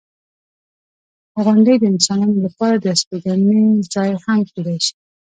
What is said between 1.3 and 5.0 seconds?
•غونډۍ د انسانانو لپاره د استوګنې ځای هم کیدای شي.